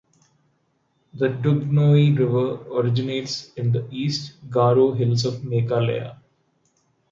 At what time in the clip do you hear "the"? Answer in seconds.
1.13-1.27, 3.71-3.87